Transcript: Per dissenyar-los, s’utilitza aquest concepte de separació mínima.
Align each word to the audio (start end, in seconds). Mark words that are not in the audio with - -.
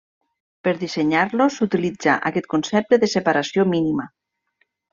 Per 0.67 0.71
dissenyar-los, 0.83 1.59
s’utilitza 1.61 2.17
aquest 2.31 2.49
concepte 2.55 3.01
de 3.05 3.13
separació 3.15 3.69
mínima. 3.77 4.11